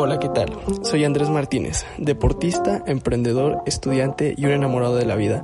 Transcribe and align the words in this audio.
Hola, 0.00 0.18
¿qué 0.20 0.28
tal? 0.28 0.56
Soy 0.82 1.04
Andrés 1.04 1.28
Martínez, 1.28 1.84
deportista, 1.98 2.84
emprendedor, 2.86 3.62
estudiante 3.66 4.34
y 4.36 4.44
un 4.44 4.52
enamorado 4.52 4.94
de 4.94 5.06
la 5.06 5.16
vida. 5.16 5.42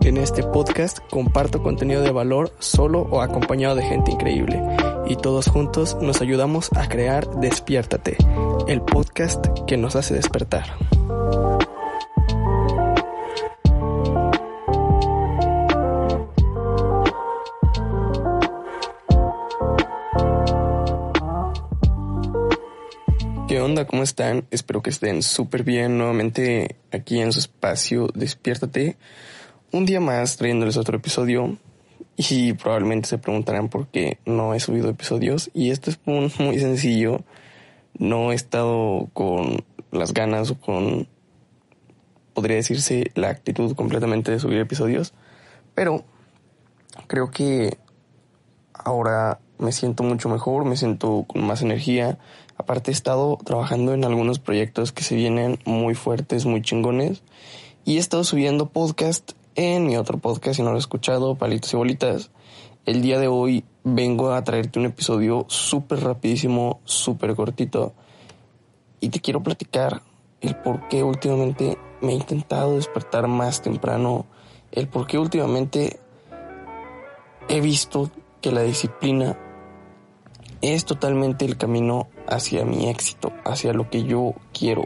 En 0.00 0.18
este 0.18 0.42
podcast 0.42 0.98
comparto 1.10 1.62
contenido 1.62 2.02
de 2.02 2.10
valor 2.10 2.52
solo 2.58 3.02
o 3.10 3.22
acompañado 3.22 3.76
de 3.76 3.84
gente 3.84 4.10
increíble 4.10 4.62
y 5.06 5.16
todos 5.16 5.48
juntos 5.48 5.96
nos 6.02 6.20
ayudamos 6.20 6.70
a 6.76 6.88
crear 6.88 7.28
Despiértate, 7.40 8.18
el 8.66 8.82
podcast 8.82 9.46
que 9.66 9.78
nos 9.78 9.96
hace 9.96 10.12
despertar. 10.14 10.64
Onda? 23.78 23.88
¿Cómo 23.88 24.02
están? 24.02 24.44
Espero 24.50 24.82
que 24.82 24.90
estén 24.90 25.22
súper 25.22 25.62
bien 25.62 25.98
nuevamente 25.98 26.76
aquí 26.90 27.20
en 27.20 27.32
su 27.32 27.38
espacio 27.38 28.08
Despiértate. 28.12 28.96
Un 29.70 29.86
día 29.86 30.00
más 30.00 30.36
trayéndoles 30.36 30.76
otro 30.76 30.96
episodio 30.96 31.56
y 32.16 32.54
probablemente 32.54 33.08
se 33.08 33.18
preguntarán 33.18 33.68
por 33.68 33.86
qué 33.86 34.18
no 34.26 34.54
he 34.54 34.60
subido 34.60 34.88
episodios 34.88 35.50
y 35.54 35.70
esto 35.70 35.90
es 35.90 36.00
muy, 36.06 36.32
muy 36.40 36.58
sencillo. 36.58 37.22
No 37.98 38.32
he 38.32 38.34
estado 38.34 39.08
con 39.12 39.64
las 39.92 40.12
ganas 40.12 40.50
o 40.50 40.60
con, 40.60 41.06
podría 42.34 42.56
decirse, 42.56 43.12
la 43.14 43.28
actitud 43.28 43.76
completamente 43.76 44.32
de 44.32 44.40
subir 44.40 44.58
episodios, 44.58 45.14
pero 45.74 46.04
creo 47.06 47.30
que 47.30 47.78
ahora 48.72 49.38
me 49.58 49.72
siento 49.72 50.02
mucho 50.02 50.28
mejor, 50.28 50.64
me 50.64 50.76
siento 50.76 51.24
con 51.28 51.44
más 51.46 51.62
energía. 51.62 52.18
Aparte 52.58 52.90
he 52.90 52.94
estado 52.94 53.38
trabajando 53.44 53.94
en 53.94 54.04
algunos 54.04 54.40
proyectos 54.40 54.90
que 54.90 55.04
se 55.04 55.14
vienen 55.14 55.60
muy 55.64 55.94
fuertes, 55.94 56.44
muy 56.44 56.60
chingones. 56.60 57.22
Y 57.84 57.96
he 57.96 58.00
estado 58.00 58.24
subiendo 58.24 58.66
podcast 58.68 59.32
en 59.54 59.86
mi 59.86 59.96
otro 59.96 60.18
podcast, 60.18 60.56
si 60.56 60.62
no 60.62 60.70
lo 60.70 60.76
he 60.76 60.80
escuchado, 60.80 61.36
Palitos 61.36 61.72
y 61.72 61.76
Bolitas. 61.76 62.30
El 62.84 63.00
día 63.00 63.20
de 63.20 63.28
hoy 63.28 63.64
vengo 63.84 64.32
a 64.32 64.42
traerte 64.42 64.80
un 64.80 64.86
episodio 64.86 65.46
súper 65.48 66.00
rapidísimo, 66.00 66.80
súper 66.84 67.34
cortito. 67.36 67.94
Y 69.00 69.10
te 69.10 69.20
quiero 69.20 69.42
platicar 69.42 70.02
el 70.40 70.56
por 70.56 70.88
qué 70.88 71.04
últimamente 71.04 71.78
me 72.00 72.12
he 72.12 72.16
intentado 72.16 72.74
despertar 72.74 73.28
más 73.28 73.62
temprano. 73.62 74.26
El 74.72 74.88
por 74.88 75.06
qué 75.06 75.18
últimamente 75.18 76.00
he 77.48 77.60
visto 77.60 78.10
que 78.40 78.50
la 78.50 78.62
disciplina 78.62 79.38
es 80.60 80.84
totalmente 80.84 81.44
el 81.44 81.56
camino 81.56 82.08
hacia 82.28 82.64
mi 82.64 82.88
éxito, 82.88 83.32
hacia 83.44 83.72
lo 83.72 83.90
que 83.90 84.04
yo 84.04 84.34
quiero. 84.52 84.84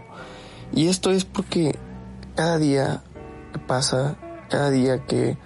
Y 0.72 0.88
esto 0.88 1.10
es 1.10 1.24
porque 1.24 1.78
cada 2.34 2.58
día 2.58 3.02
que 3.52 3.58
pasa, 3.58 4.16
cada 4.48 4.70
día 4.70 5.04
que 5.04 5.36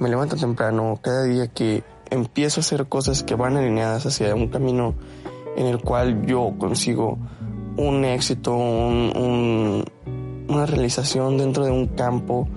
me 0.00 0.08
levanto 0.08 0.36
temprano, 0.36 0.98
cada 1.00 1.24
día 1.24 1.46
que 1.48 1.84
empiezo 2.10 2.60
a 2.60 2.62
hacer 2.62 2.86
cosas 2.86 3.22
que 3.22 3.34
van 3.34 3.56
alineadas 3.56 4.06
hacia 4.06 4.34
un 4.34 4.48
camino 4.48 4.94
en 5.56 5.66
el 5.66 5.80
cual 5.80 6.26
yo 6.26 6.54
consigo 6.58 7.18
un 7.76 8.04
éxito, 8.04 8.54
una 8.54 9.84
realización 10.66 11.38
dentro 11.38 11.64
de 11.64 11.70
un 11.70 11.86
campo 11.88 12.48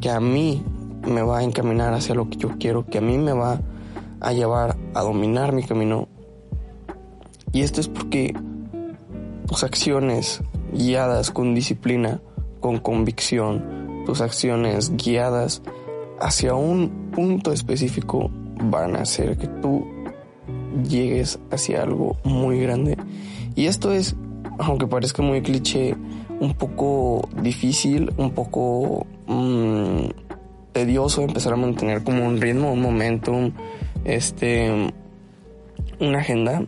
que 0.00 0.10
a 0.10 0.20
mí 0.20 0.64
me 1.06 1.22
va 1.22 1.38
a 1.38 1.42
encaminar 1.42 1.92
hacia 1.94 2.14
lo 2.14 2.28
que 2.30 2.36
yo 2.36 2.50
quiero, 2.58 2.86
que 2.86 2.98
a 2.98 3.00
mí 3.00 3.18
me 3.18 3.32
va 3.32 3.60
a 4.20 4.32
llevar 4.32 4.76
a 4.94 5.02
dominar 5.02 5.52
mi 5.52 5.64
camino. 5.64 6.08
Y 7.52 7.62
esto 7.62 7.80
es 7.80 7.88
porque 7.88 8.34
tus 9.46 9.64
acciones 9.64 10.42
guiadas 10.72 11.30
con 11.30 11.54
disciplina, 11.54 12.20
con 12.60 12.78
convicción, 12.78 14.04
tus 14.06 14.20
acciones 14.20 14.96
guiadas 14.96 15.62
hacia 16.20 16.54
un 16.54 17.10
punto 17.12 17.52
específico 17.52 18.30
van 18.70 18.96
a 18.96 19.02
hacer 19.02 19.36
que 19.36 19.48
tú 19.48 19.84
llegues 20.88 21.38
hacia 21.50 21.82
algo 21.82 22.16
muy 22.24 22.60
grande. 22.60 22.96
Y 23.54 23.66
esto 23.66 23.92
es, 23.92 24.16
aunque 24.58 24.86
parezca 24.86 25.22
muy 25.22 25.42
cliché, 25.42 25.94
un 26.40 26.54
poco 26.54 27.28
difícil, 27.42 28.12
un 28.16 28.30
poco 28.30 29.06
mmm, 29.26 30.06
tedioso 30.72 31.22
empezar 31.22 31.52
a 31.52 31.56
mantener 31.56 32.02
como 32.02 32.26
un 32.26 32.40
ritmo, 32.40 32.72
un 32.72 32.80
momentum, 32.80 33.52
este, 34.04 34.92
una 36.00 36.18
agenda. 36.18 36.64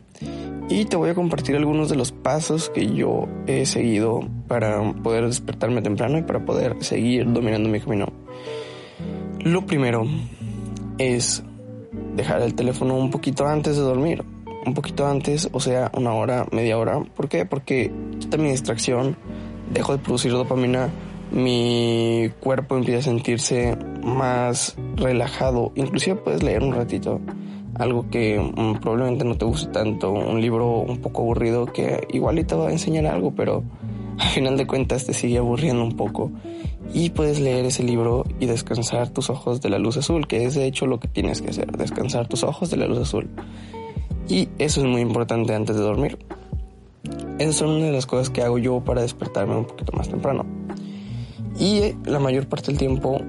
Y 0.69 0.86
te 0.86 0.97
voy 0.97 1.10
a 1.10 1.14
compartir 1.14 1.56
algunos 1.56 1.91
de 1.91 1.97
los 1.97 2.10
pasos 2.10 2.70
que 2.70 2.86
yo 2.86 3.28
he 3.47 3.66
seguido 3.66 4.20
para 4.48 4.92
poder 4.94 5.26
despertarme 5.26 5.82
temprano 5.82 6.19
y 6.19 6.22
para 6.22 6.44
poder 6.44 6.82
seguir 6.82 7.30
dominando 7.30 7.69
mi 7.69 7.80
camino. 7.80 8.06
Lo 9.41 9.66
primero 9.66 10.06
es 10.97 11.42
dejar 12.16 12.41
el 12.41 12.54
teléfono 12.54 12.97
un 12.97 13.10
poquito 13.10 13.47
antes 13.47 13.76
de 13.76 13.82
dormir. 13.82 14.24
Un 14.64 14.72
poquito 14.72 15.06
antes, 15.06 15.50
o 15.53 15.60
sea, 15.60 15.91
una 15.94 16.14
hora, 16.14 16.47
media 16.50 16.78
hora. 16.78 17.03
¿Por 17.14 17.28
qué? 17.28 17.44
Porque 17.44 17.92
quita 18.19 18.38
mi 18.38 18.48
distracción, 18.48 19.16
dejo 19.74 19.92
de 19.92 20.03
producir 20.03 20.32
dopamina, 20.32 20.88
mi 21.34 22.31
cuerpo 22.41 22.77
empieza 22.77 23.00
a 23.00 23.03
sentirse 23.03 23.77
más 24.03 24.77
relajado. 24.97 25.72
Inclusive 25.75 26.17
puedes 26.17 26.43
leer 26.43 26.62
un 26.62 26.75
ratito 26.75 27.21
algo 27.75 28.09
que 28.09 28.39
mm, 28.39 28.81
probablemente 28.81 29.25
no 29.25 29.37
te 29.37 29.45
guste 29.45 29.71
tanto, 29.72 30.12
un 30.12 30.41
libro 30.41 30.78
un 30.78 30.99
poco 30.99 31.22
aburrido 31.22 31.67
que 31.67 32.06
igual 32.11 32.45
te 32.47 32.55
va 32.55 32.69
a 32.69 32.72
enseñar 32.72 33.06
algo, 33.06 33.33
pero 33.34 33.65
al 34.19 34.28
final 34.28 34.56
de 34.56 34.67
cuentas 34.67 35.05
te 35.06 35.12
sigue 35.12 35.39
aburriendo 35.39 35.83
un 35.83 35.97
poco. 35.97 36.31
Y 36.93 37.11
puedes 37.11 37.41
leer 37.41 37.65
ese 37.65 37.83
libro 37.83 38.25
y 38.39 38.47
descansar 38.47 39.09
tus 39.09 39.31
ojos 39.31 39.61
de 39.61 39.71
la 39.71 39.78
luz 39.78 39.97
azul, 39.97 40.28
que 40.28 40.45
es 40.45 40.55
de 40.55 40.66
hecho 40.66 40.87
lo 40.87 41.01
que 41.01 41.09
tienes 41.09 41.43
que 41.43 41.51
hacer, 41.51 41.72
descansar 41.77 42.28
tus 42.28 42.45
ojos 42.45 42.71
de 42.71 42.77
la 42.77 42.87
luz 42.87 42.99
azul. 42.99 43.28
Y 44.28 44.49
eso 44.59 44.81
es 44.81 44.87
muy 44.87 45.01
importante 45.01 45.55
antes 45.55 45.75
de 45.75 45.83
dormir. 45.83 46.19
Esas 47.39 47.56
son 47.56 47.71
una 47.71 47.87
de 47.87 47.93
las 47.93 48.06
cosas 48.06 48.31
que 48.31 48.43
hago 48.43 48.59
yo 48.59 48.81
para 48.81 49.03
despertarme 49.03 49.56
un 49.56 49.65
poquito 49.65 49.93
más 49.97 50.09
temprano. 50.09 50.63
Y 51.59 51.94
la 52.04 52.19
mayor 52.19 52.48
parte 52.48 52.69
del 52.69 52.78
tiempo 52.78 53.20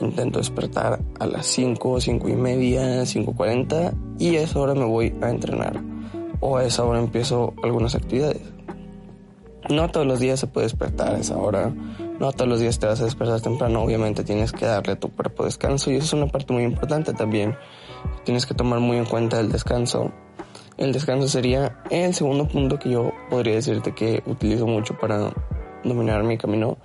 intento 0.00 0.38
despertar 0.38 1.00
a 1.18 1.26
las 1.26 1.46
5, 1.46 2.00
5 2.00 2.28
y 2.28 2.34
media, 2.34 3.02
5.40 3.02 3.94
y 4.18 4.36
a 4.36 4.42
esa 4.42 4.60
hora 4.60 4.74
me 4.74 4.84
voy 4.84 5.14
a 5.22 5.30
entrenar 5.30 5.82
o 6.40 6.56
a 6.56 6.64
esa 6.64 6.84
hora 6.84 6.98
empiezo 6.98 7.54
algunas 7.62 7.94
actividades. 7.94 8.42
No 9.70 9.88
todos 9.90 10.06
los 10.06 10.18
días 10.18 10.40
se 10.40 10.48
puede 10.48 10.66
despertar 10.66 11.14
a 11.14 11.18
esa 11.18 11.36
hora, 11.36 11.72
no 12.18 12.32
todos 12.32 12.48
los 12.48 12.60
días 12.60 12.80
te 12.80 12.86
vas 12.86 13.00
a 13.00 13.04
despertar 13.04 13.40
temprano, 13.40 13.82
obviamente 13.82 14.24
tienes 14.24 14.50
que 14.50 14.66
darle 14.66 14.94
a 14.94 15.00
tu 15.00 15.08
cuerpo 15.08 15.44
descanso 15.44 15.90
y 15.90 15.96
eso 15.96 16.04
es 16.04 16.12
una 16.14 16.26
parte 16.26 16.52
muy 16.52 16.64
importante 16.64 17.12
también. 17.14 17.56
Tienes 18.24 18.44
que 18.44 18.54
tomar 18.54 18.80
muy 18.80 18.96
en 18.96 19.04
cuenta 19.04 19.38
el 19.38 19.52
descanso. 19.52 20.10
El 20.78 20.92
descanso 20.92 21.28
sería 21.28 21.80
el 21.90 22.12
segundo 22.12 22.48
punto 22.48 22.78
que 22.78 22.90
yo 22.90 23.12
podría 23.30 23.54
decirte 23.54 23.94
que 23.94 24.22
utilizo 24.26 24.66
mucho 24.66 24.98
para 24.98 25.32
dominar 25.84 26.24
mi 26.24 26.38
camino 26.38 26.76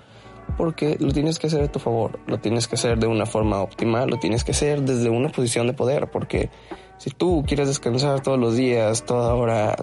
porque 0.55 0.97
lo 0.99 1.11
tienes 1.11 1.39
que 1.39 1.47
hacer 1.47 1.63
a 1.63 1.71
tu 1.71 1.79
favor, 1.79 2.19
lo 2.27 2.39
tienes 2.39 2.67
que 2.67 2.75
hacer 2.75 2.97
de 2.97 3.07
una 3.07 3.25
forma 3.25 3.61
óptima, 3.61 4.05
lo 4.05 4.17
tienes 4.17 4.43
que 4.43 4.51
hacer 4.51 4.81
desde 4.83 5.09
una 5.09 5.29
posición 5.29 5.67
de 5.67 5.73
poder, 5.73 6.09
porque 6.09 6.49
si 6.97 7.09
tú 7.09 7.43
quieres 7.45 7.67
descansar 7.67 8.21
todos 8.21 8.39
los 8.39 8.55
días, 8.55 9.05
toda 9.05 9.33
hora, 9.35 9.75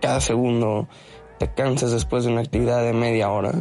cada 0.00 0.20
segundo, 0.20 0.88
te 1.38 1.52
cansas 1.52 1.92
después 1.92 2.24
de 2.24 2.32
una 2.32 2.40
actividad 2.40 2.82
de 2.82 2.92
media 2.92 3.30
hora, 3.30 3.52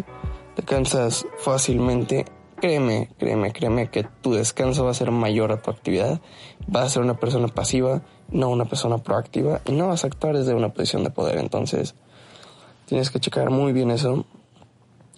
te 0.56 0.64
cansas 0.64 1.28
fácilmente, 1.38 2.26
créeme, 2.56 3.10
créeme, 3.20 3.52
créeme 3.52 3.90
que 3.90 4.04
tu 4.22 4.34
descanso 4.34 4.86
va 4.86 4.92
a 4.92 4.96
ser 4.96 5.12
mayor 5.12 5.52
a 5.52 5.62
tu 5.62 5.70
actividad, 5.70 6.22
vas 6.68 6.86
a 6.86 6.90
ser 6.90 7.04
una 7.04 7.20
persona 7.20 7.48
pasiva, 7.48 8.02
no 8.30 8.50
una 8.50 8.66
persona 8.66 8.98
proactiva, 8.98 9.62
y 9.66 9.74
no 9.74 9.88
vas 9.88 10.04
a 10.04 10.08
actuar 10.08 10.38
desde 10.38 10.56
una 10.56 10.70
posición 10.70 11.04
de 11.04 11.12
poder, 11.12 11.38
entonces 11.38 11.96
tienes 12.86 13.12
que 13.12 13.20
checar 13.20 13.52
muy 13.52 13.74
bien 13.74 13.92
eso 13.92 14.26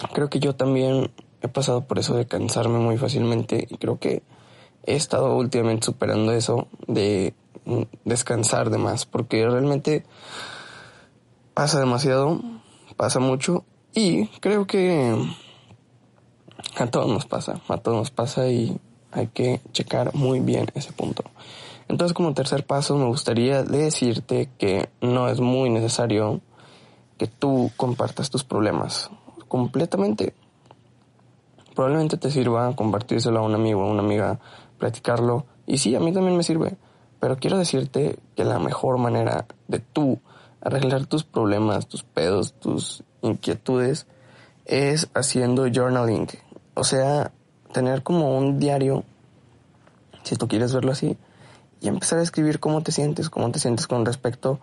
creo 0.08 0.30
que 0.30 0.40
yo 0.40 0.56
también 0.56 1.12
he 1.42 1.48
pasado 1.48 1.82
por 1.86 2.00
eso 2.00 2.16
de 2.16 2.26
cansarme 2.26 2.80
muy 2.80 2.98
fácilmente 2.98 3.68
y 3.70 3.78
creo 3.78 4.00
que 4.00 4.24
he 4.86 4.96
estado 4.96 5.36
últimamente 5.36 5.86
superando 5.86 6.32
eso 6.32 6.68
de 6.88 7.34
descansar 8.06 8.70
de 8.70 8.78
más 8.78 9.06
porque 9.06 9.48
realmente 9.48 10.06
pasa 11.54 11.80
demasiado, 11.80 12.42
pasa 12.96 13.20
mucho 13.20 13.66
y 13.94 14.28
creo 14.40 14.66
que 14.66 15.16
a 16.78 16.88
todos 16.88 17.08
nos 17.08 17.26
pasa, 17.26 17.62
a 17.68 17.78
todos 17.78 17.98
nos 17.98 18.12
pasa 18.12 18.48
y 18.48 18.80
hay 19.12 19.28
que 19.28 19.62
checar 19.72 20.14
muy 20.14 20.40
bien 20.40 20.68
ese 20.76 20.94
punto. 20.94 21.24
Entonces 21.88 22.14
como 22.14 22.34
tercer 22.34 22.66
paso 22.66 22.96
me 22.98 23.06
gustaría 23.06 23.64
decirte 23.64 24.50
que 24.58 24.90
no 25.02 25.28
es 25.28 25.40
muy 25.40 25.70
necesario 25.70 26.42
que 27.18 27.28
tú 27.28 27.72
compartas 27.76 28.30
tus 28.30 28.44
problemas 28.44 29.10
completamente. 29.50 30.34
Probablemente 31.76 32.16
te 32.16 32.32
sirva 32.32 32.74
compartírselo 32.76 33.40
a 33.40 33.42
un 33.42 33.56
amigo, 33.56 33.84
a 33.84 33.92
una 33.92 34.02
amiga, 34.02 34.40
platicarlo. 34.78 35.46
Y 35.68 35.80
sí, 35.80 35.96
a 35.96 36.00
mí 36.00 36.14
también 36.14 36.38
me 36.38 36.44
sirve. 36.44 36.78
Pero 37.20 37.38
quiero 37.38 37.58
decirte 37.58 38.18
que 38.36 38.46
la 38.46 38.60
mejor 38.60 38.98
manera 38.98 39.46
de 39.68 39.80
tú 39.80 40.20
arreglar 40.62 41.06
tus 41.06 41.24
problemas, 41.24 41.88
tus 41.88 42.04
pedos, 42.04 42.54
tus 42.54 43.04
inquietudes 43.22 44.08
es 44.66 45.10
haciendo 45.14 45.68
journaling. 45.74 46.28
O 46.76 46.84
sea, 46.84 47.32
tener 47.74 48.04
como 48.04 48.38
un 48.38 48.60
diario, 48.60 49.04
si 50.24 50.36
tú 50.36 50.48
quieres 50.48 50.74
verlo 50.74 50.92
así, 50.92 51.18
y 51.82 51.88
empezar 51.88 52.20
a 52.20 52.24
escribir 52.24 52.60
cómo 52.60 52.84
te 52.84 52.92
sientes, 52.92 53.30
cómo 53.30 53.52
te 53.52 53.60
sientes 53.60 53.88
con 53.88 54.06
respecto 54.06 54.60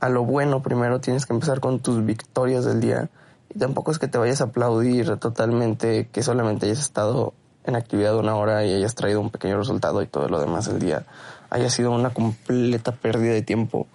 a 0.00 0.08
lo 0.08 0.24
bueno. 0.24 0.62
Primero 0.62 1.00
tienes 1.00 1.26
que 1.26 1.32
empezar 1.32 1.60
con 1.60 1.80
tus 1.80 2.04
victorias 2.04 2.64
del 2.64 2.80
día. 2.80 3.10
Y 3.54 3.58
tampoco 3.58 3.90
es 3.90 3.98
que 3.98 4.08
te 4.08 4.18
vayas 4.18 4.40
a 4.40 4.44
aplaudir 4.44 5.16
totalmente 5.18 6.08
que 6.08 6.22
solamente 6.22 6.66
hayas 6.66 6.80
estado 6.80 7.34
en 7.64 7.76
actividad 7.76 8.16
una 8.16 8.36
hora 8.36 8.64
y 8.64 8.72
hayas 8.72 8.94
traído 8.94 9.20
un 9.20 9.30
pequeño 9.30 9.58
resultado 9.58 10.02
y 10.02 10.06
todo 10.06 10.28
lo 10.28 10.40
demás 10.40 10.66
del 10.66 10.78
día 10.78 11.04
haya 11.50 11.70
sido 11.70 11.90
una 11.92 12.10
completa 12.10 12.92
pérdida 12.92 13.32
de 13.32 13.42
tiempo. 13.42 13.86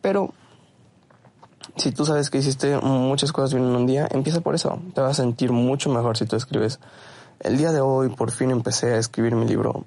Pero 0.00 0.32
si 1.76 1.92
tú 1.92 2.04
sabes 2.04 2.30
que 2.30 2.38
hiciste 2.38 2.76
muchas 2.78 3.32
cosas 3.32 3.54
bien 3.54 3.66
en 3.66 3.76
un 3.76 3.86
día, 3.86 4.08
empieza 4.10 4.40
por 4.40 4.54
eso. 4.54 4.80
Te 4.94 5.00
vas 5.00 5.18
a 5.18 5.22
sentir 5.22 5.52
mucho 5.52 5.90
mejor 5.90 6.16
si 6.16 6.26
tú 6.26 6.36
escribes. 6.36 6.80
El 7.40 7.56
día 7.56 7.72
de 7.72 7.80
hoy 7.80 8.08
por 8.10 8.30
fin 8.30 8.50
empecé 8.50 8.94
a 8.94 8.98
escribir 8.98 9.34
mi 9.34 9.46
libro. 9.46 9.84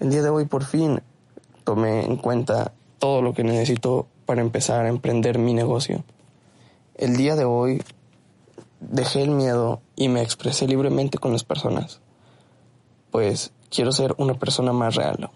El 0.00 0.10
día 0.10 0.22
de 0.22 0.30
hoy 0.30 0.46
por 0.46 0.64
fin 0.64 1.00
tomé 1.64 2.04
en 2.04 2.16
cuenta 2.16 2.72
todo 2.98 3.22
lo 3.22 3.34
que 3.34 3.44
necesito 3.44 4.06
para 4.24 4.40
empezar 4.40 4.84
a 4.84 4.88
emprender 4.88 5.38
mi 5.38 5.54
negocio. 5.54 6.04
El 6.94 7.16
día 7.16 7.36
de 7.36 7.44
hoy 7.44 7.82
dejé 8.90 9.22
el 9.22 9.30
miedo 9.30 9.80
y 9.96 10.08
me 10.08 10.22
expresé 10.22 10.66
libremente 10.66 11.18
con 11.18 11.32
las 11.32 11.44
personas. 11.44 12.00
Pues 13.10 13.52
quiero 13.70 13.92
ser 13.92 14.14
una 14.18 14.34
persona 14.34 14.72
más 14.72 14.94
real. 14.94 15.30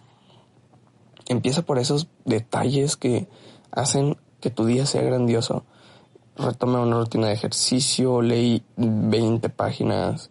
Empieza 1.26 1.62
por 1.62 1.78
esos 1.78 2.08
detalles 2.24 2.96
que 2.96 3.28
hacen 3.70 4.16
que 4.40 4.50
tu 4.50 4.66
día 4.66 4.86
sea 4.86 5.02
grandioso. 5.02 5.64
Retomé 6.36 6.78
una 6.78 6.98
rutina 6.98 7.28
de 7.28 7.34
ejercicio, 7.34 8.22
leí 8.22 8.62
20 8.76 9.48
páginas, 9.50 10.30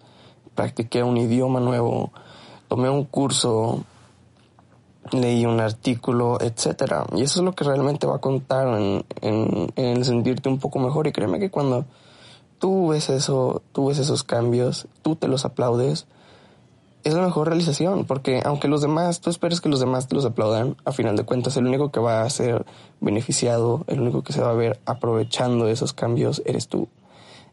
practiqué 0.55 1.03
un 1.03 1.17
idioma 1.17 1.59
nuevo, 1.59 2.11
tomé 2.67 2.89
un 2.89 3.05
curso, 3.05 3.83
leí 5.11 5.45
un 5.45 5.59
artículo, 5.59 6.39
etcétera. 6.41 7.05
Y 7.15 7.21
eso 7.21 7.39
es 7.39 7.45
lo 7.45 7.53
que 7.53 7.63
realmente 7.63 8.07
va 8.07 8.15
a 8.15 8.21
contar 8.21 8.79
en, 8.79 9.05
en, 9.21 9.71
en, 9.75 10.03
sentirte 10.03 10.49
un 10.49 10.59
poco 10.59 10.79
mejor. 10.79 11.07
Y 11.07 11.11
créeme 11.11 11.39
que 11.39 11.51
cuando 11.51 11.85
tú 12.59 12.89
ves 12.89 13.09
eso, 13.09 13.63
tú 13.71 13.87
ves 13.87 13.97
esos 13.97 14.23
cambios, 14.23 14.87
tú 15.01 15.15
te 15.15 15.27
los 15.27 15.45
aplaudes, 15.45 16.05
es 17.03 17.13
la 17.13 17.21
mejor 17.21 17.47
realización, 17.47 18.05
porque 18.05 18.41
aunque 18.43 18.67
los 18.67 18.81
demás, 18.81 19.21
tú 19.21 19.29
esperes 19.29 19.61
que 19.61 19.69
los 19.69 19.79
demás 19.79 20.07
te 20.07 20.15
los 20.15 20.25
aplaudan, 20.25 20.75
a 20.85 20.91
final 20.91 21.15
de 21.15 21.23
cuentas 21.23 21.55
el 21.57 21.65
único 21.65 21.91
que 21.91 21.99
va 21.99 22.23
a 22.23 22.29
ser 22.29 22.65
beneficiado, 22.99 23.85
el 23.87 24.01
único 24.01 24.21
que 24.21 24.33
se 24.33 24.41
va 24.41 24.49
a 24.49 24.53
ver 24.53 24.79
aprovechando 24.85 25.67
esos 25.67 25.93
cambios 25.93 26.41
eres 26.45 26.67
tú. 26.67 26.89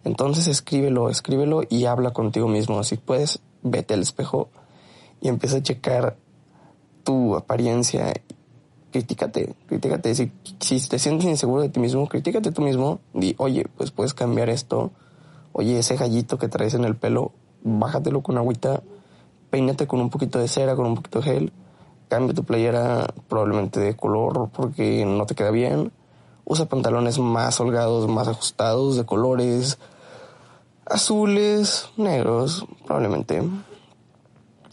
Entonces 0.05 0.49
escríbelo, 0.49 1.11
escríbelo 1.11 1.63
y 1.69 1.87
habla 1.87 2.13
contigo 2.13 2.49
mismo. 2.49 2.83
Si 2.85 2.97
puedes, 2.97 3.41
vete 3.63 3.95
al 3.95 4.03
espejo 4.03 4.49
y 5.21 5.29
empieza 5.29 5.59
a 5.59 5.63
checar 5.63 6.17
tu 7.03 7.37
apariencia. 7.37 8.13
Críticate, 8.97 9.55
críticate. 9.67 10.15
Si, 10.15 10.33
si 10.61 10.89
te 10.89 10.99
sientes 10.99 11.27
inseguro 11.27 11.63
de 11.63 11.69
ti 11.69 11.81
mismo, 11.81 12.09
críticate 12.09 12.51
tú 12.51 12.63
mismo. 12.63 13.01
Di, 13.13 13.35
oye, 13.39 13.67
pues 13.77 13.91
puedes 13.91 14.15
cambiar 14.15 14.49
esto. 14.49 14.91
Oye, 15.53 15.79
ese 15.79 15.97
gallito 15.97 16.39
que 16.39 16.49
traes 16.49 16.75
en 16.75 16.85
el 16.85 16.97
pelo, 16.97 17.33
bájatelo 17.63 18.23
con 18.23 18.39
agüita 18.39 18.83
peínate 19.51 19.87
con 19.87 20.01
un 20.01 20.11
poquito 20.11 20.39
de 20.39 20.49
cera, 20.49 20.77
con 20.77 20.87
un 20.87 20.95
poquito 20.95 21.21
de 21.21 21.25
gel, 21.25 21.53
cambia 22.09 22.35
tu 22.35 22.45
playera 22.45 23.07
probablemente 23.29 23.81
de 23.81 23.97
color 23.97 24.51
porque 24.53 25.05
no 25.05 25.27
te 25.27 25.35
queda 25.35 25.51
bien, 25.51 25.93
usa 26.45 26.67
pantalones 26.67 27.19
más 27.19 27.59
holgados, 27.61 28.09
más 28.09 28.29
ajustados, 28.29 28.97
de 28.97 29.05
colores 29.05 29.79
azules, 30.85 31.91
negros, 31.97 32.67
probablemente. 32.85 33.43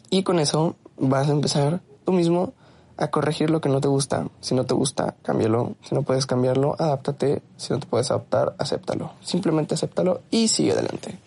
Y 0.10 0.24
con 0.24 0.40
eso 0.40 0.76
vas 0.98 1.28
a 1.28 1.32
empezar 1.32 1.82
tú 2.06 2.12
mismo 2.12 2.54
a 2.98 3.10
corregir 3.10 3.50
lo 3.50 3.62
que 3.62 3.70
no 3.70 3.82
te 3.82 3.88
gusta. 3.88 4.28
Si 4.42 4.56
no 4.56 4.66
te 4.66 4.74
gusta, 4.74 5.16
cámbialo. 5.24 5.76
Si 5.84 5.96
no 5.96 6.04
puedes 6.04 6.26
cambiarlo, 6.26 6.76
adáptate. 6.78 7.42
Si 7.58 7.74
no 7.74 7.80
te 7.80 7.88
puedes 7.88 8.12
adaptar, 8.12 8.56
acéptalo. 8.58 9.12
Simplemente 9.22 9.76
acéptalo 9.76 10.22
y 10.30 10.48
sigue 10.48 10.74
adelante. 10.74 11.18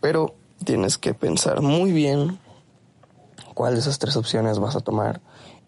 Pero 0.00 0.34
tienes 0.64 0.98
que 0.98 1.14
pensar 1.14 1.60
muy 1.60 1.92
bien 1.92 2.38
cuál 3.54 3.74
de 3.74 3.80
esas 3.80 3.98
tres 3.98 4.16
opciones 4.16 4.58
vas 4.58 4.76
a 4.76 4.80
tomar 4.80 5.20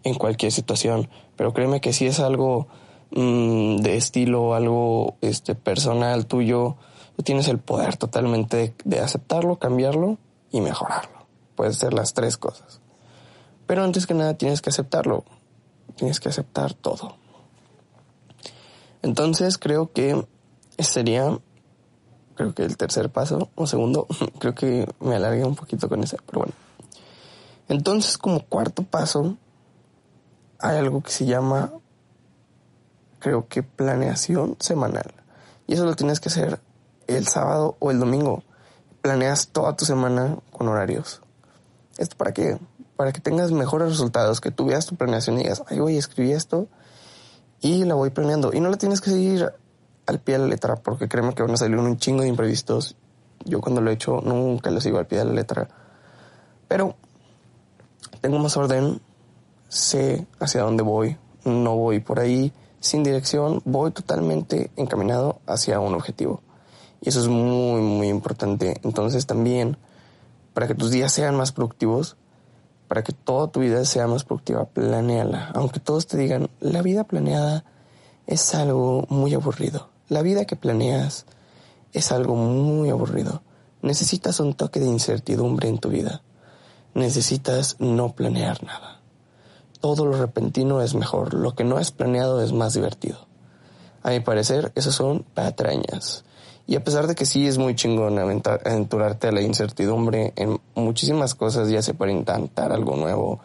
en 0.03 0.15
cualquier 0.15 0.53
situación. 0.53 1.09
Pero 1.37 1.53
créeme 1.53 1.81
que 1.81 1.93
si 1.93 2.07
es 2.07 2.21
algo 2.21 2.67
mmm, 3.11 3.77
de 3.77 3.97
estilo, 3.97 4.55
algo 4.55 5.17
este, 5.21 5.55
personal 5.55 6.27
tuyo, 6.27 6.77
tú 7.17 7.23
tienes 7.23 7.49
el 7.49 7.59
poder 7.59 7.97
totalmente 7.97 8.57
de, 8.57 8.75
de 8.85 9.01
aceptarlo, 9.01 9.57
cambiarlo 9.57 10.19
y 10.51 10.61
mejorarlo. 10.61 11.27
Pueden 11.57 11.75
ser 11.75 11.93
las 11.93 12.15
tres 12.15 12.37
cosas. 12.37 12.81
Pero 13.67 13.83
antes 13.83 14.07
que 14.07 14.15
nada 14.15 14.35
tienes 14.35 14.61
que 14.61 14.71
aceptarlo. 14.71 15.25
Tienes 15.97 16.21
que 16.21 16.29
aceptar 16.29 16.75
todo. 16.75 17.17
Entonces 19.03 19.59
creo 19.59 19.93
que 19.93 20.27
sería 20.79 21.39
creo 22.35 22.55
que 22.55 22.65
el 22.65 22.77
tercer 22.77 23.11
paso 23.11 23.51
o 23.55 23.67
segundo, 23.67 24.07
creo 24.39 24.55
que 24.55 24.89
me 25.01 25.17
alargué 25.17 25.45
un 25.45 25.55
poquito 25.55 25.89
con 25.89 26.03
ese, 26.03 26.19
pero 26.27 26.41
bueno. 26.41 26.55
Entonces, 27.69 28.19
como 28.19 28.45
cuarto 28.45 28.83
paso, 28.83 29.37
hay 30.59 30.77
algo 30.77 31.03
que 31.03 31.11
se 31.11 31.25
llama, 31.25 31.73
creo 33.19 33.49
que 33.49 33.63
planeación 33.63 34.57
semanal. 34.61 35.15
Y 35.67 35.75
eso 35.75 35.85
lo 35.85 35.97
tienes 35.97 36.21
que 36.21 36.29
hacer 36.29 36.61
el 37.07 37.27
sábado 37.27 37.77
o 37.79 37.91
el 37.91 37.99
domingo. 37.99 38.43
Planeas 39.01 39.49
toda 39.49 39.77
tu 39.77 39.85
semana 39.85 40.39
con 40.51 40.69
horarios. 40.69 41.23
¿Esto 41.97 42.17
para 42.17 42.33
qué? 42.33 42.59
Para 42.97 43.13
que 43.13 43.21
tengas 43.21 43.51
mejores 43.51 43.89
resultados, 43.89 44.41
que 44.41 44.51
tú 44.51 44.67
veas 44.67 44.87
tu 44.87 44.97
planeación 44.97 45.37
y 45.37 45.43
digas, 45.43 45.63
ay, 45.67 45.81
voy, 45.81 45.97
escribí 45.97 46.33
esto 46.33 46.69
y 47.61 47.85
la 47.85 47.95
voy 47.95 48.11
planeando. 48.11 48.53
Y 48.53 48.61
no 48.61 48.69
la 48.69 48.77
tienes 48.77 49.01
que 49.01 49.11
seguir 49.11 49.53
al 50.07 50.21
pie 50.21 50.35
de 50.35 50.41
la 50.41 50.47
letra, 50.47 50.77
porque 50.77 51.09
créeme 51.09 51.35
que 51.35 51.43
van 51.43 51.53
a 51.53 51.57
salir 51.57 51.79
un 51.79 51.97
chingo 51.97 52.23
de 52.23 52.29
imprevistos. 52.29 52.97
Yo 53.45 53.61
cuando 53.61 53.81
lo 53.81 53.91
he 53.91 53.95
hecho 53.95 54.21
nunca 54.21 54.71
lo 54.71 54.81
sigo 54.81 54.99
al 54.99 55.07
pie 55.07 55.19
de 55.19 55.25
la 55.25 55.33
letra. 55.33 55.69
Pero 56.69 56.95
tengo 58.21 58.39
más 58.39 58.57
orden, 58.57 59.01
sé 59.69 60.27
hacia 60.39 60.63
dónde 60.63 60.83
voy, 60.83 61.17
no 61.45 61.77
voy 61.77 62.01
por 62.01 62.21
ahí 62.21 62.53
sin 62.81 63.03
dirección, 63.03 63.63
voy 63.65 63.91
totalmente 63.93 64.71
encaminado 64.77 65.41
hacia 65.47 65.81
un 65.81 65.95
objetivo. 65.95 66.43
Y 67.01 67.09
eso 67.09 67.21
es 67.21 67.29
muy, 67.29 67.81
muy 67.81 68.09
importante. 68.09 68.81
Entonces 68.83 69.27
también, 69.27 69.79
para 70.53 70.67
que 70.67 70.75
tus 70.75 70.91
días 70.91 71.13
sean 71.13 71.35
más 71.37 71.53
productivos, 71.53 72.17
para 72.89 73.03
que 73.03 73.13
toda 73.13 73.49
tu 73.49 73.61
vida 73.61 73.85
sea 73.85 74.07
más 74.07 74.25
productiva, 74.25 74.67
planeala. 74.67 75.51
Aunque 75.55 75.81
todos 75.81 76.07
te 76.07 76.17
digan, 76.17 76.51
la 76.61 76.83
vida 76.83 77.05
planeada 77.05 77.65
es 78.27 78.55
algo 78.55 79.07
muy 79.09 79.35
aburrido. 79.35 79.89
La 80.09 80.23
vida 80.23 80.45
que 80.45 80.57
planeas 80.57 81.27
es 81.93 82.13
algo 82.13 82.37
muy 82.37 82.91
aburrido. 82.91 83.43
Necesitas 83.83 84.41
un 84.41 84.55
toque 84.55 84.81
de 84.81 84.87
incertidumbre 84.87 85.69
en 85.69 85.79
tu 85.79 85.89
vida. 85.89 86.23
Necesitas 86.95 87.77
no 87.79 88.15
planear 88.15 88.63
nada. 88.63 89.01
Todo 89.81 90.07
lo 90.07 90.17
repentino 90.17 90.81
es 90.81 90.95
mejor, 90.95 91.35
lo 91.35 91.55
que 91.55 91.65
no 91.65 91.79
es 91.79 91.91
planeado 91.91 92.43
es 92.43 92.53
más 92.53 92.75
divertido. 92.75 93.27
A 94.05 94.11
mi 94.11 94.21
parecer, 94.21 94.71
esas 94.77 94.95
son 94.95 95.25
patrañas. 95.35 96.25
Y 96.67 96.77
a 96.77 96.85
pesar 96.85 97.07
de 97.07 97.15
que 97.15 97.27
sí 97.27 97.47
es 97.47 97.59
muy 97.59 97.75
chingón 97.75 98.19
aventurarte 98.19 99.29
a 99.29 99.33
la 99.33 99.43
incertidumbre 99.43 100.33
en 100.37 100.61
muchísimas 100.75 101.35
cosas, 101.35 101.69
ya 101.69 101.83
sea 101.83 101.95
para 101.95 102.13
intentar 102.13 102.73
algo 102.73 102.97
nuevo, 102.97 103.41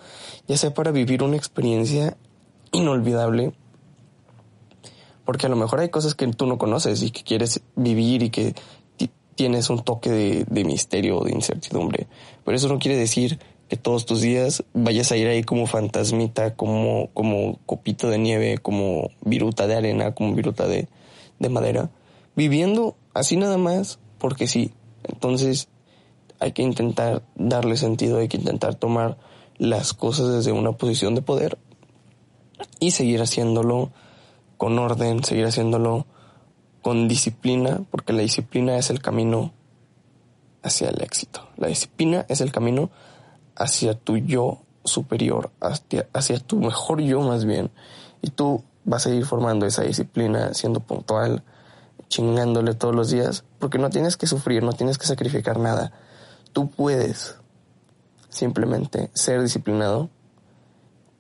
ya 0.47 0.57
sea 0.57 0.73
para 0.73 0.91
vivir 0.91 1.23
una 1.23 1.35
experiencia 1.35 2.15
inolvidable, 2.71 3.53
porque 5.25 5.47
a 5.47 5.49
lo 5.49 5.55
mejor 5.55 5.79
hay 5.79 5.89
cosas 5.89 6.13
que 6.13 6.27
tú 6.27 6.45
no 6.45 6.57
conoces 6.57 7.01
y 7.03 7.11
que 7.11 7.23
quieres 7.23 7.61
vivir 7.75 8.23
y 8.23 8.29
que 8.29 8.53
tienes 9.35 9.69
un 9.69 9.83
toque 9.83 10.09
de, 10.09 10.45
de 10.49 10.63
misterio 10.65 11.19
o 11.19 11.23
de 11.23 11.31
incertidumbre. 11.31 12.07
Pero 12.43 12.57
eso 12.57 12.67
no 12.67 12.79
quiere 12.79 12.97
decir 12.97 13.39
que 13.69 13.77
todos 13.77 14.05
tus 14.05 14.19
días 14.19 14.63
vayas 14.73 15.11
a 15.11 15.17
ir 15.17 15.27
ahí 15.27 15.43
como 15.43 15.67
fantasmita, 15.67 16.55
como, 16.55 17.09
como 17.13 17.59
copito 17.79 18.09
de 18.09 18.17
nieve, 18.17 18.57
como 18.57 19.09
viruta 19.21 19.65
de 19.65 19.77
arena, 19.77 20.13
como 20.13 20.36
viruta 20.36 20.67
de, 20.67 20.89
de 21.39 21.50
madera, 21.50 21.89
viviendo 22.36 22.98
así 23.13 23.38
nada 23.38 23.57
más 23.57 24.00
porque 24.17 24.48
sí. 24.48 24.74
Entonces 25.03 25.69
hay 26.39 26.51
que 26.51 26.62
intentar 26.62 27.24
darle 27.36 27.77
sentido, 27.77 28.17
hay 28.17 28.27
que 28.27 28.36
intentar 28.36 28.75
tomar 28.75 29.17
las 29.57 29.93
cosas 29.93 30.33
desde 30.33 30.51
una 30.51 30.74
posición 30.74 31.15
de 31.15 31.21
poder 31.21 31.57
y 32.81 32.91
seguir 32.91 33.21
haciéndolo 33.21 33.91
con 34.57 34.77
orden, 34.77 35.24
seguir 35.24 35.45
haciéndolo 35.45 36.05
con 36.81 37.07
disciplina, 37.07 37.86
porque 37.91 38.12
la 38.12 38.24
disciplina 38.24 38.77
es 38.77 38.89
el 38.89 39.01
camino 39.01 39.53
hacia 40.63 40.89
el 40.89 41.01
éxito. 41.01 41.48
La 41.55 41.69
disciplina 41.69 42.25
es 42.27 42.41
el 42.41 42.51
camino 42.51 42.89
hacia 43.55 43.93
tu 43.93 44.17
yo 44.17 44.59
superior, 44.83 45.51
hacia, 45.62 46.39
tu 46.39 46.57
mejor 46.57 47.01
yo 47.01 47.21
más 47.21 47.45
bien. 47.45 47.71
Y 48.21 48.31
tú 48.31 48.63
vas 48.86 49.05
a 49.05 49.12
ir 49.12 49.25
formando 49.25 49.65
esa 49.65 49.83
disciplina, 49.83 50.53
siendo 50.53 50.79
puntual, 50.79 51.43
chingándole 52.07 52.74
todos 52.74 52.95
los 52.95 53.09
días, 53.09 53.43
porque 53.59 53.77
no 53.77 53.89
tienes 53.89 54.17
que 54.17 54.27
sufrir, 54.27 54.63
no 54.63 54.74
tienes 54.74 54.98
que 54.98 55.05
sacrificar 55.05 55.59
nada. 55.59 55.91
Tú 56.53 56.69
puedes 56.69 57.36
simplemente 58.29 59.09
ser 59.13 59.41
disciplinado, 59.41 60.09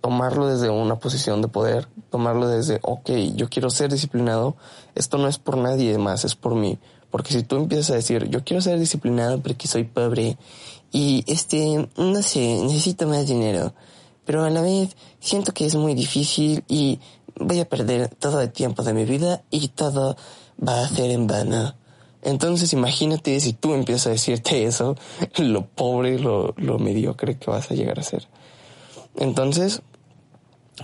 tomarlo 0.01 0.47
desde 0.47 0.69
una 0.69 0.95
posición 0.95 1.41
de 1.41 1.47
poder, 1.47 1.87
tomarlo 2.09 2.47
desde, 2.47 2.79
ok, 2.81 3.09
yo 3.35 3.49
quiero 3.49 3.69
ser 3.69 3.91
disciplinado, 3.91 4.55
esto 4.95 5.17
no 5.17 5.27
es 5.27 5.37
por 5.37 5.57
nadie 5.57 5.97
más, 5.97 6.25
es 6.25 6.35
por 6.35 6.55
mí. 6.55 6.79
Porque 7.11 7.33
si 7.33 7.43
tú 7.43 7.57
empiezas 7.57 7.91
a 7.91 7.95
decir, 7.95 8.29
yo 8.29 8.43
quiero 8.43 8.61
ser 8.61 8.79
disciplinado 8.79 9.41
porque 9.41 9.67
soy 9.67 9.83
pobre 9.83 10.37
y 10.91 11.23
este, 11.27 11.87
no 11.97 12.21
sé, 12.21 12.61
necesito 12.63 13.07
más 13.07 13.27
dinero, 13.27 13.73
pero 14.25 14.43
a 14.43 14.49
la 14.49 14.61
vez 14.61 14.95
siento 15.19 15.53
que 15.53 15.65
es 15.65 15.75
muy 15.75 15.95
difícil 15.95 16.63
y 16.67 16.99
voy 17.35 17.59
a 17.59 17.69
perder 17.69 18.09
todo 18.09 18.41
el 18.41 18.51
tiempo 18.51 18.83
de 18.83 18.93
mi 18.93 19.05
vida 19.05 19.43
y 19.49 19.69
todo 19.69 20.15
va 20.65 20.81
a 20.81 20.89
ser 20.89 21.11
en 21.11 21.27
vano. 21.27 21.75
Entonces 22.21 22.73
imagínate 22.73 23.39
si 23.39 23.53
tú 23.53 23.73
empiezas 23.73 24.07
a 24.07 24.11
decirte 24.11 24.65
eso, 24.65 24.95
lo 25.37 25.65
pobre, 25.65 26.19
lo, 26.19 26.53
lo 26.57 26.77
mediocre 26.79 27.37
que 27.37 27.49
vas 27.49 27.71
a 27.71 27.75
llegar 27.75 27.99
a 27.99 28.03
ser. 28.03 28.27
Entonces, 29.15 29.81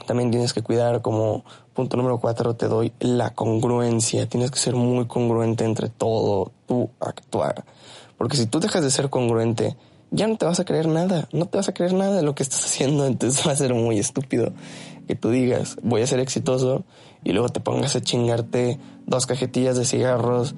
también 0.05 0.31
tienes 0.31 0.53
que 0.53 0.61
cuidar 0.61 1.01
como 1.01 1.43
punto 1.73 1.97
número 1.97 2.19
cuatro 2.19 2.55
te 2.55 2.67
doy 2.67 2.93
la 2.99 3.31
congruencia. 3.31 4.27
Tienes 4.27 4.51
que 4.51 4.59
ser 4.59 4.75
muy 4.75 5.05
congruente 5.05 5.65
entre 5.65 5.89
todo 5.89 6.51
tu 6.67 6.89
actuar. 6.99 7.65
Porque 8.17 8.37
si 8.37 8.45
tú 8.45 8.59
dejas 8.59 8.83
de 8.83 8.91
ser 8.91 9.09
congruente, 9.09 9.75
ya 10.11 10.27
no 10.27 10.37
te 10.37 10.45
vas 10.45 10.59
a 10.59 10.65
creer 10.65 10.87
nada. 10.87 11.27
No 11.33 11.47
te 11.47 11.57
vas 11.57 11.67
a 11.67 11.73
creer 11.73 11.93
nada 11.93 12.15
de 12.15 12.23
lo 12.23 12.33
que 12.35 12.43
estás 12.43 12.63
haciendo. 12.65 13.05
Entonces 13.05 13.45
va 13.45 13.51
a 13.51 13.55
ser 13.55 13.73
muy 13.73 13.99
estúpido 13.99 14.53
que 15.07 15.15
tú 15.15 15.29
digas, 15.29 15.77
voy 15.83 16.01
a 16.01 16.07
ser 16.07 16.19
exitoso 16.19 16.83
y 17.23 17.31
luego 17.31 17.49
te 17.49 17.59
pongas 17.59 17.95
a 17.95 18.01
chingarte 18.01 18.79
dos 19.05 19.25
cajetillas 19.27 19.77
de 19.77 19.85
cigarros 19.85 20.55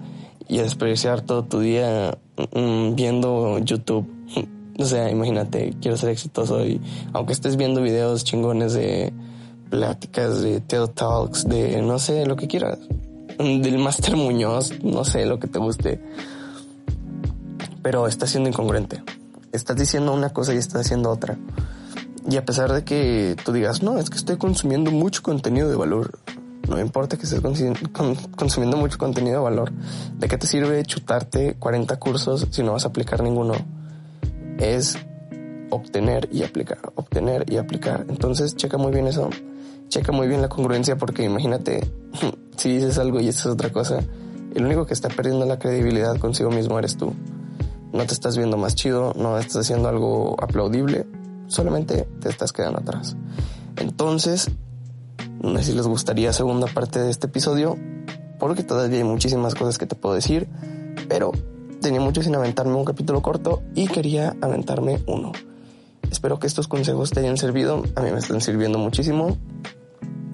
y 0.48 0.60
a 0.60 0.64
desperdiciar 0.64 1.22
todo 1.22 1.44
tu 1.44 1.60
día 1.60 2.18
mm, 2.54 2.96
viendo 2.96 3.60
YouTube. 3.60 4.08
O 4.80 4.86
sea, 4.86 5.10
imagínate, 5.10 5.74
quiero 5.82 5.98
ser 5.98 6.10
exitoso 6.10 6.64
y 6.64 6.80
aunque 7.12 7.34
estés 7.34 7.58
viendo 7.58 7.82
videos 7.82 8.24
chingones 8.24 8.74
de 8.74 9.12
pláticas, 9.70 10.42
de 10.42 10.62
TED 10.62 10.88
Talks, 10.88 11.48
de 11.48 11.82
no 11.82 12.00
sé, 12.00 12.26
lo 12.26 12.36
que 12.36 12.48
quieras, 12.48 12.80
del 13.38 13.78
Master 13.78 14.16
Muñoz, 14.16 14.72
no 14.84 15.06
sé, 15.06 15.26
lo 15.26 15.40
que 15.40 15.48
te 15.48 15.60
guste, 15.60 16.02
pero 17.82 18.08
estás 18.08 18.32
siendo 18.32 18.50
incongruente. 18.50 19.04
Estás 19.52 19.78
diciendo 19.78 20.14
una 20.14 20.30
cosa 20.32 20.54
y 20.54 20.58
estás 20.58 20.82
haciendo 20.82 21.10
otra. 21.10 21.38
Y 22.30 22.36
a 22.36 22.46
pesar 22.46 22.74
de 22.74 22.84
que 22.84 23.36
tú 23.46 23.54
digas, 23.54 23.82
no, 23.82 23.98
es 23.98 24.10
que 24.10 24.18
estoy 24.18 24.38
consumiendo 24.38 24.92
mucho 24.92 25.24
contenido 25.24 25.70
de 25.70 25.76
valor, 25.78 26.20
no 26.68 26.80
importa 26.82 27.16
que 27.18 27.24
estés 27.24 27.40
consumiendo 27.40 28.78
mucho 28.78 28.98
contenido 28.98 29.38
de 29.38 29.44
valor. 29.44 29.72
¿De 30.18 30.28
qué 30.28 30.38
te 30.38 30.48
sirve 30.48 30.84
chutarte 30.84 31.56
40 31.56 31.98
cursos 31.98 32.48
si 32.52 32.62
no 32.62 32.74
vas 32.74 32.84
a 32.84 32.90
aplicar 32.90 33.24
ninguno? 33.24 33.54
Es 34.60 34.98
obtener 35.70 36.28
y 36.32 36.44
aplicar, 36.44 36.92
obtener 36.96 37.50
y 37.50 37.58
aplicar. 37.58 38.06
Entonces, 38.10 38.56
checa 38.58 38.78
muy 38.78 38.92
bien 38.92 39.08
eso. 39.08 39.30
Checa 39.90 40.12
muy 40.12 40.28
bien 40.28 40.42
la 40.42 40.50
congruencia 40.50 40.98
porque 40.98 41.24
imagínate, 41.24 41.90
si 42.58 42.76
dices 42.76 42.98
algo 42.98 43.22
y 43.22 43.30
es 43.30 43.46
otra 43.46 43.72
cosa, 43.72 44.00
el 44.54 44.66
único 44.66 44.86
que 44.86 44.94
está 44.94 45.10
perdiendo 45.10 45.46
la 45.46 45.60
credibilidad 45.60 46.18
consigo 46.18 46.50
mismo 46.50 46.78
eres 46.80 46.98
tú. 46.98 47.14
No 47.94 48.06
te 48.06 48.14
estás 48.14 48.38
viendo 48.38 48.58
más 48.58 48.76
chido, 48.76 49.14
no 49.16 49.38
estás 49.38 49.58
haciendo 49.58 49.88
algo 49.88 50.36
aplaudible, 50.42 51.06
solamente 51.48 52.08
te 52.20 52.30
estás 52.30 52.52
quedando 52.52 52.80
atrás. 52.80 53.16
Entonces, 53.78 54.52
no 55.42 55.58
sé 55.60 55.64
si 55.64 55.74
les 55.74 55.88
gustaría 55.88 56.34
segunda 56.34 56.68
parte 56.68 57.00
de 57.00 57.10
este 57.10 57.28
episodio, 57.28 57.78
porque 58.40 58.64
todavía 58.64 58.98
hay 58.98 59.04
muchísimas 59.04 59.56
cosas 59.56 59.78
que 59.78 59.86
te 59.86 59.96
puedo 59.96 60.16
decir, 60.16 60.48
pero 61.08 61.32
tenía 61.82 62.02
mucho 62.02 62.22
sin 62.22 62.36
aventarme 62.36 62.74
un 62.74 62.86
capítulo 62.86 63.22
corto 63.22 63.62
y 63.74 63.88
quería 63.88 64.36
aventarme 64.42 65.00
uno. 65.08 65.32
Espero 66.12 66.40
que 66.40 66.48
estos 66.48 66.68
consejos 66.68 67.12
te 67.12 67.20
hayan 67.20 67.38
servido, 67.38 67.84
a 67.96 68.02
mí 68.02 68.12
me 68.12 68.20
están 68.20 68.42
sirviendo 68.42 68.80
muchísimo 68.80 69.38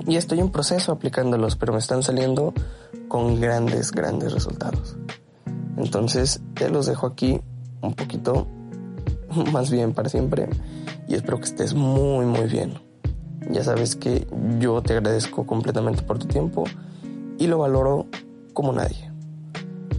y 0.08 0.18
estoy 0.18 0.40
en 0.40 0.50
proceso 0.50 0.92
aplicándolos, 0.92 1.56
pero 1.56 1.74
me 1.74 1.80
están 1.80 2.04
saliendo 2.04 2.54
con 3.08 3.40
grandes, 3.40 3.92
grandes 3.92 4.34
resultados. 4.34 4.96
Entonces 5.78 6.42
te 6.54 6.70
los 6.70 6.86
dejo 6.86 7.08
aquí 7.08 7.40
un 7.82 7.94
poquito, 7.94 8.48
más 9.52 9.72
bien 9.72 9.94
para 9.94 10.10
siempre, 10.10 10.50
y 11.08 11.16
espero 11.16 11.38
que 11.38 11.46
estés 11.46 11.74
muy, 11.74 12.26
muy 12.26 12.48
bien. 12.48 12.74
Ya 13.50 13.64
sabes 13.64 13.96
que 13.96 14.28
yo 14.60 14.82
te 14.82 14.94
agradezco 14.94 15.46
completamente 15.46 16.02
por 16.04 16.18
tu 16.18 16.28
tiempo 16.28 16.64
y 17.38 17.48
lo 17.48 17.58
valoro 17.58 18.08
como 18.54 18.72
nadie. 18.72 19.12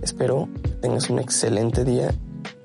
Espero 0.00 0.48
que 0.62 0.70
tengas 0.70 1.10
un 1.10 1.18
excelente 1.18 1.84
día 1.84 2.14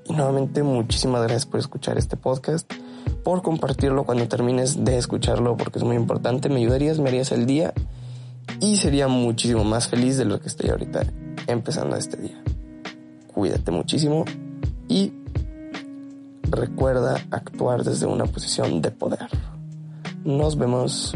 y 0.06 0.12
nuevamente 0.12 0.62
muchísimas 0.62 1.22
gracias 1.22 1.46
por 1.46 1.60
escuchar 1.60 1.98
este 1.98 2.16
podcast, 2.16 2.70
por 3.24 3.42
compartirlo 3.42 4.04
cuando 4.04 4.28
termines 4.28 4.84
de 4.84 4.98
escucharlo 4.98 5.56
porque 5.56 5.78
es 5.78 5.84
muy 5.84 5.96
importante, 5.96 6.48
me 6.48 6.56
ayudarías, 6.56 6.98
me 6.98 7.08
harías 7.08 7.32
el 7.32 7.46
día 7.46 7.72
y 8.60 8.76
sería 8.76 9.08
muchísimo 9.08 9.64
más 9.64 9.88
feliz 9.88 10.16
de 10.16 10.24
lo 10.24 10.40
que 10.40 10.48
estoy 10.48 10.70
ahorita 10.70 11.04
empezando 11.46 11.96
este 11.96 12.16
día. 12.16 12.42
Cuídate 13.32 13.70
muchísimo 13.70 14.24
y 14.88 15.12
recuerda 16.42 17.20
actuar 17.30 17.84
desde 17.84 18.06
una 18.06 18.26
posición 18.26 18.82
de 18.82 18.90
poder. 18.90 19.28
Nos 20.24 20.58
vemos. 20.58 21.14